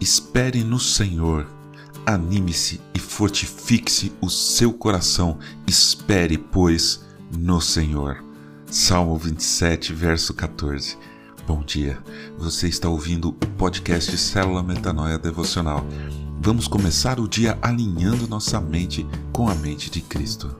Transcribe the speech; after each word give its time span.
espere 0.00 0.64
no 0.64 0.80
Senhor. 0.80 1.46
Anime-se 2.06 2.80
e 2.94 2.98
fortifique-se 2.98 4.10
o 4.20 4.30
seu 4.30 4.72
coração. 4.72 5.38
Espere, 5.66 6.38
pois, 6.38 7.04
no 7.36 7.60
Senhor. 7.60 8.24
Salmo 8.66 9.16
27, 9.18 9.92
verso 9.92 10.32
14. 10.32 10.96
Bom 11.46 11.62
dia, 11.62 11.98
você 12.38 12.68
está 12.68 12.88
ouvindo 12.88 13.30
o 13.30 13.32
podcast 13.32 14.16
Célula 14.16 14.62
Metanoia 14.62 15.18
Devocional. 15.18 15.84
Vamos 16.40 16.66
começar 16.66 17.20
o 17.20 17.28
dia 17.28 17.58
alinhando 17.60 18.28
nossa 18.28 18.60
mente 18.60 19.06
com 19.32 19.48
a 19.48 19.54
mente 19.54 19.90
de 19.90 20.00
Cristo. 20.00 20.56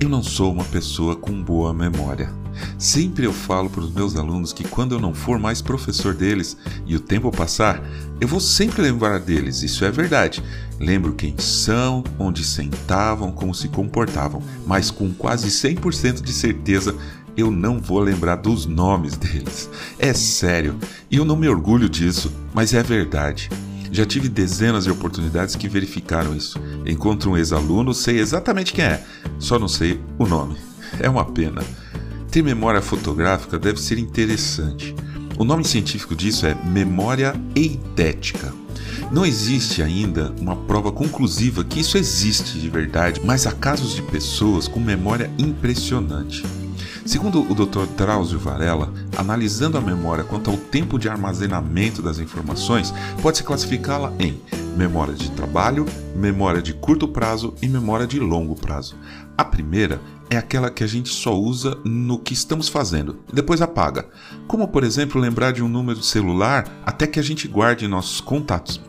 Eu 0.00 0.08
não 0.08 0.22
sou 0.22 0.50
uma 0.50 0.64
pessoa 0.64 1.14
com 1.14 1.40
boa 1.40 1.72
memória. 1.72 2.41
Sempre 2.78 3.26
eu 3.26 3.32
falo 3.32 3.70
para 3.70 3.82
os 3.82 3.92
meus 3.92 4.16
alunos 4.16 4.52
que 4.52 4.64
quando 4.64 4.94
eu 4.94 5.00
não 5.00 5.14
for 5.14 5.38
mais 5.38 5.62
professor 5.62 6.14
deles 6.14 6.56
e 6.86 6.96
o 6.96 7.00
tempo 7.00 7.30
passar, 7.30 7.82
eu 8.20 8.28
vou 8.28 8.40
sempre 8.40 8.82
lembrar 8.82 9.18
deles, 9.18 9.62
isso 9.62 9.84
é 9.84 9.90
verdade. 9.90 10.42
Lembro 10.78 11.12
quem 11.12 11.34
são, 11.38 12.02
onde 12.18 12.44
sentavam, 12.44 13.32
como 13.32 13.54
se 13.54 13.68
comportavam, 13.68 14.42
mas 14.66 14.90
com 14.90 15.12
quase 15.12 15.48
100% 15.48 16.20
de 16.20 16.32
certeza 16.32 16.94
eu 17.36 17.50
não 17.50 17.80
vou 17.80 17.98
lembrar 17.98 18.36
dos 18.36 18.66
nomes 18.66 19.16
deles. 19.16 19.70
É 19.98 20.12
sério, 20.12 20.78
e 21.10 21.16
eu 21.16 21.24
não 21.24 21.36
me 21.36 21.48
orgulho 21.48 21.88
disso, 21.88 22.32
mas 22.52 22.74
é 22.74 22.82
verdade. 22.82 23.48
Já 23.90 24.06
tive 24.06 24.28
dezenas 24.28 24.84
de 24.84 24.90
oportunidades 24.90 25.54
que 25.54 25.68
verificaram 25.68 26.34
isso. 26.34 26.58
Encontro 26.86 27.30
um 27.30 27.36
ex-aluno, 27.36 27.92
sei 27.92 28.18
exatamente 28.18 28.72
quem 28.72 28.84
é, 28.84 29.04
só 29.38 29.58
não 29.58 29.68
sei 29.68 30.00
o 30.18 30.26
nome. 30.26 30.56
É 30.98 31.08
uma 31.08 31.24
pena. 31.24 31.62
Ter 32.32 32.42
memória 32.42 32.80
fotográfica 32.80 33.58
deve 33.58 33.78
ser 33.78 33.98
interessante. 33.98 34.94
O 35.38 35.44
nome 35.44 35.66
científico 35.66 36.16
disso 36.16 36.46
é 36.46 36.54
memória 36.64 37.34
eidética. 37.54 38.50
Não 39.10 39.26
existe 39.26 39.82
ainda 39.82 40.34
uma 40.40 40.56
prova 40.56 40.90
conclusiva 40.90 41.62
que 41.62 41.80
isso 41.80 41.98
existe 41.98 42.58
de 42.58 42.70
verdade, 42.70 43.20
mas 43.22 43.46
há 43.46 43.52
casos 43.52 43.94
de 43.94 44.00
pessoas 44.00 44.66
com 44.66 44.80
memória 44.80 45.30
impressionante. 45.36 46.42
Segundo 47.04 47.42
o 47.42 47.54
Dr. 47.54 47.84
Drauzio 47.98 48.38
Varela, 48.38 48.90
analisando 49.14 49.76
a 49.76 49.82
memória 49.82 50.24
quanto 50.24 50.50
ao 50.50 50.56
tempo 50.56 50.98
de 50.98 51.10
armazenamento 51.10 52.00
das 52.00 52.18
informações, 52.18 52.94
pode-se 53.20 53.44
classificá-la 53.44 54.10
em 54.18 54.40
memória 54.76 55.14
de 55.14 55.30
trabalho, 55.30 55.86
memória 56.14 56.62
de 56.62 56.72
curto 56.72 57.06
prazo 57.08 57.54
e 57.62 57.68
memória 57.68 58.06
de 58.06 58.18
longo 58.18 58.54
prazo. 58.54 58.96
A 59.36 59.44
primeira 59.44 60.00
é 60.30 60.36
aquela 60.36 60.70
que 60.70 60.82
a 60.82 60.86
gente 60.86 61.08
só 61.08 61.38
usa 61.38 61.78
no 61.84 62.18
que 62.18 62.32
estamos 62.32 62.68
fazendo 62.68 63.18
e 63.30 63.34
depois 63.34 63.60
apaga, 63.60 64.08
como 64.46 64.68
por 64.68 64.84
exemplo 64.84 65.20
lembrar 65.20 65.52
de 65.52 65.62
um 65.62 65.68
número 65.68 65.98
de 65.98 66.06
celular 66.06 66.66
até 66.84 67.06
que 67.06 67.20
a 67.20 67.22
gente 67.22 67.46
guarde 67.46 67.86
nossos 67.86 68.20
contatos 68.20 68.80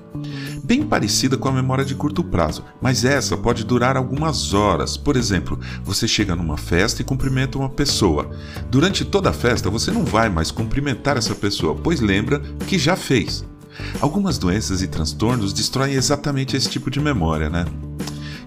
bem 0.64 0.84
parecida 0.84 1.38
com 1.38 1.50
a 1.50 1.52
memória 1.52 1.84
de 1.84 1.96
curto 1.96 2.24
prazo, 2.24 2.64
mas 2.82 3.04
essa 3.04 3.36
pode 3.36 3.64
durar 3.64 3.98
algumas 3.98 4.54
horas. 4.54 4.96
Por 4.96 5.16
exemplo, 5.16 5.60
você 5.84 6.08
chega 6.08 6.36
numa 6.36 6.58
festa 6.58 7.02
e 7.02 7.06
cumprimenta 7.06 7.58
uma 7.58 7.70
pessoa. 7.70 8.32
Durante 8.70 9.04
toda 9.04 9.30
a 9.30 9.34
festa, 9.34 9.70
você 9.70 9.92
não 9.92 10.06
vai 10.06 10.30
mais 10.30 10.52
cumprimentar 10.52 11.18
essa 11.18 11.36
pessoa, 11.36 11.76
pois 11.76 12.00
lembra 12.00 12.40
que 12.68 12.78
já 12.78 12.96
fez. 12.96 13.46
Algumas 14.00 14.38
doenças 14.38 14.82
e 14.82 14.88
transtornos 14.88 15.54
destroem 15.54 15.94
exatamente 15.94 16.56
esse 16.56 16.70
tipo 16.70 16.90
de 16.90 17.00
memória, 17.00 17.50
né? 17.50 17.66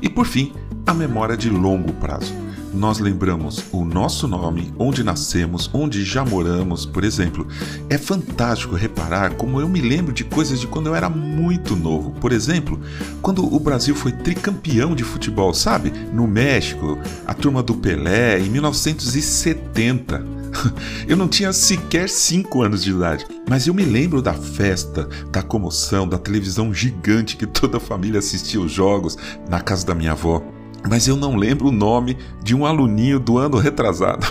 E 0.01 0.09
por 0.09 0.27
fim, 0.27 0.53
a 0.87 0.93
memória 0.93 1.37
de 1.37 1.51
longo 1.51 1.93
prazo 1.95 2.47
nós 2.77 2.99
lembramos 2.99 3.65
o 3.73 3.85
nosso 3.85 4.29
nome, 4.29 4.73
onde 4.79 5.03
nascemos, 5.03 5.69
onde 5.73 6.05
já 6.05 6.25
moramos, 6.25 6.85
por 6.85 7.05
exemplo. 7.05 7.47
É 7.89 7.97
fantástico 7.97 8.77
reparar 8.77 9.35
como 9.35 9.61
eu 9.61 9.69
me 9.69 9.81
lembro 9.81 10.13
de 10.13 10.25
coisas 10.25 10.61
de 10.61 10.67
quando 10.67 10.89
eu 10.89 10.95
era 10.95 11.09
muito 11.09 11.75
novo. 11.75 12.11
Por 12.13 12.33
exemplo, 12.33 12.79
quando 13.23 13.53
o 13.53 13.59
Brasil 13.59 13.95
foi 13.95 14.13
tricampeão 14.13 14.95
de 14.95 15.03
futebol, 15.03 15.55
sabe? 15.55 15.91
No 16.13 16.27
México, 16.27 16.99
a 17.27 17.33
turma 17.33 17.63
do 17.63 17.75
Pelé, 17.75 18.39
em 18.39 18.51
1970. 18.51 20.36
Eu 21.07 21.17
não 21.17 21.29
tinha 21.29 21.53
sequer 21.53 22.09
5 22.09 22.63
anos 22.63 22.83
de 22.83 22.91
idade, 22.91 23.27
mas 23.49 23.67
eu 23.67 23.75
me 23.75 23.85
lembro 23.85 24.21
da 24.21 24.35
festa, 24.35 25.09
da 25.31 25.43
comoção, 25.43 26.09
da 26.09 26.19
televisão 26.19 26.73
gigante 26.75 27.37
que 27.37 27.47
toda 27.47 27.77
a 27.77 27.81
família 27.81 28.19
assistia 28.19 28.61
os 28.61 28.73
jogos 28.73 29.17
na 29.49 29.61
casa 29.61 29.87
da 29.87 29.95
minha 29.95 30.13
avó 30.13 30.43
mas 30.89 31.09
eu 31.09 31.17
não 31.17 31.37
lembro 31.37 31.69
o 31.69 31.73
nome 31.73 32.17
de 32.43 32.55
um 32.55 32.65
aluninho 32.65 33.19
do 33.19 33.39
ano 33.39 33.59
retrasado. 33.59 34.27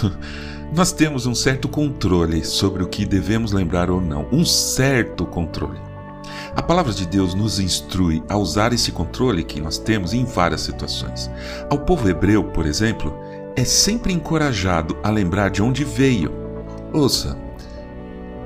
Nós 0.72 0.92
temos 0.92 1.26
um 1.26 1.34
certo 1.34 1.68
controle 1.68 2.44
sobre 2.44 2.82
o 2.82 2.88
que 2.88 3.04
devemos 3.04 3.50
lembrar 3.50 3.90
ou 3.90 4.00
não, 4.00 4.26
um 4.30 4.44
certo 4.44 5.26
controle. 5.26 5.80
A 6.54 6.62
palavra 6.62 6.92
de 6.92 7.06
Deus 7.06 7.34
nos 7.34 7.58
instrui 7.58 8.22
a 8.28 8.36
usar 8.36 8.72
esse 8.72 8.92
controle 8.92 9.42
que 9.42 9.60
nós 9.60 9.78
temos 9.78 10.12
em 10.12 10.24
várias 10.24 10.60
situações. 10.60 11.30
Ao 11.68 11.78
povo 11.78 12.08
hebreu, 12.08 12.44
por 12.44 12.66
exemplo, 12.66 13.12
é 13.56 13.64
sempre 13.64 14.12
encorajado 14.12 14.96
a 15.02 15.10
lembrar 15.10 15.50
de 15.50 15.62
onde 15.62 15.84
veio. 15.84 16.32
Ouça, 16.92 17.36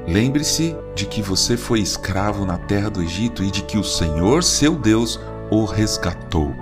lembre-se 0.06 0.76
de 0.94 1.06
que 1.06 1.22
você 1.22 1.56
foi 1.56 1.80
escravo 1.80 2.44
na 2.44 2.58
terra 2.58 2.90
do 2.90 3.02
Egito 3.02 3.42
e 3.42 3.50
de 3.50 3.62
que 3.62 3.78
o 3.78 3.84
Senhor, 3.84 4.42
seu 4.42 4.76
Deus, 4.76 5.20
o 5.50 5.64
resgatou. 5.64 6.54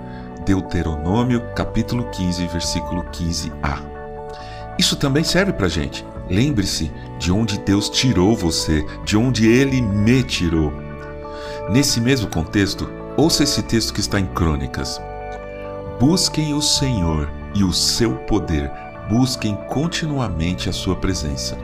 Deuteronômio, 0.45 1.41
capítulo 1.55 2.09
15, 2.11 2.47
versículo 2.47 3.03
15a. 3.05 3.81
Isso 4.77 4.95
também 4.95 5.23
serve 5.23 5.53
para 5.53 5.67
gente. 5.67 6.05
Lembre-se 6.29 6.91
de 7.17 7.31
onde 7.31 7.59
Deus 7.59 7.89
tirou 7.89 8.35
você, 8.35 8.85
de 9.05 9.15
onde 9.15 9.47
Ele 9.47 9.81
me 9.81 10.23
tirou. 10.23 10.73
Nesse 11.69 12.01
mesmo 12.01 12.29
contexto, 12.29 12.89
ouça 13.15 13.43
esse 13.43 13.61
texto 13.63 13.93
que 13.93 14.01
está 14.01 14.19
em 14.19 14.25
Crônicas. 14.25 14.99
Busquem 15.99 16.53
o 16.53 16.61
Senhor 16.61 17.29
e 17.53 17.63
o 17.63 17.73
seu 17.73 18.15
poder, 18.15 18.71
busquem 19.09 19.55
continuamente 19.67 20.69
a 20.69 20.73
sua 20.73 20.95
presença. 20.95 21.57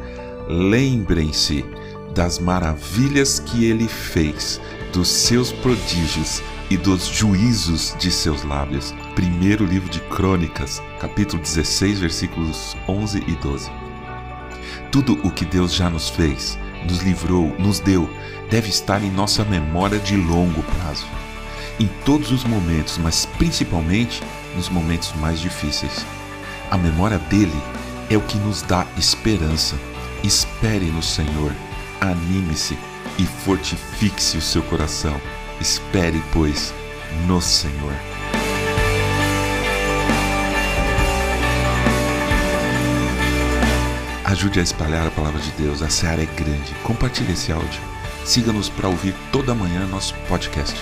Lembrem-se 0.48 1.66
das 2.14 2.40
maravilhas 2.40 3.40
que 3.40 3.66
ele 3.66 3.88
fez, 3.88 4.60
dos 4.92 5.08
seus 5.08 5.52
prodígios 5.52 6.42
e 6.70 6.78
dos 6.78 7.08
juízos 7.08 7.96
de 8.00 8.12
seus 8.12 8.44
lábios. 8.44 8.94
Primeiro 9.16 9.66
livro 9.66 9.90
de 9.90 10.00
Crônicas, 10.02 10.82
capítulo 11.00 11.42
16, 11.42 12.00
versículos 12.00 12.76
11 12.88 13.24
e 13.28 13.36
12. 13.36 13.72
Tudo 14.92 15.20
o 15.24 15.32
que 15.32 15.46
Deus 15.46 15.74
já 15.74 15.90
nos 15.90 16.10
fez, 16.10 16.58
nos 16.88 17.02
livrou, 17.02 17.56
nos 17.60 17.80
deu, 17.80 18.10
deve 18.50 18.70
estar 18.70 19.04
em 19.04 19.12
nossa 19.12 19.44
memória 19.46 20.00
de 20.00 20.16
longo 20.16 20.64
prazo. 20.64 21.06
Em 21.80 21.88
todos 22.04 22.32
os 22.32 22.44
momentos, 22.44 22.98
mas 22.98 23.26
principalmente 23.26 24.22
nos 24.56 24.70
momentos 24.70 25.14
mais 25.14 25.40
difíceis. 25.40 26.06
A 26.70 26.78
memória 26.78 27.18
dele 27.18 27.62
é 28.10 28.18
o 28.18 28.22
que 28.22 28.38
nos 28.38 28.62
dá 28.62 28.86
esperança. 28.98 29.76
Espere 30.24 30.86
no 30.86 31.02
Senhor, 31.02 31.54
anime-se 32.02 32.78
e 33.18 33.26
fortifique-se 33.26 34.38
o 34.38 34.42
seu 34.42 34.62
coração 34.64 35.20
Espere, 35.60 36.24
pois, 36.32 36.74
no 37.28 37.42
Senhor. 37.42 37.92
Ajude 44.24 44.62
a 44.62 44.64
espalhar 44.64 45.06
a 45.06 45.12
palavra 45.12 45.42
de 45.42 45.52
Deus, 45.52 45.82
a 45.82 45.90
seara 45.90 46.24
é 46.24 46.26
grande. 46.26 46.74
Compartilhe 46.82 47.34
esse 47.34 47.52
áudio. 47.52 47.82
Siga-nos 48.24 48.70
para 48.70 48.88
ouvir 48.88 49.14
toda 49.34 49.54
manhã 49.54 49.86
nosso 49.86 50.14
podcast. 50.30 50.82